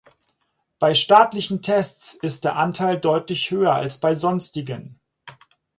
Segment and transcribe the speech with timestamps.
[0.79, 4.99] Bei staatlichen Tests ist der Anteil deutlich höher als bei sonstigen.